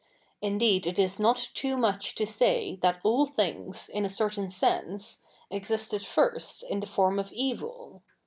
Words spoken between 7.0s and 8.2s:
of evil.